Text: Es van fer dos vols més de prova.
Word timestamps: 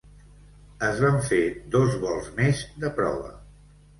Es 0.85 1.01
van 1.03 1.17
fer 1.27 1.41
dos 1.77 1.99
vols 2.05 2.31
més 2.39 2.65
de 2.85 2.93
prova. 3.01 3.31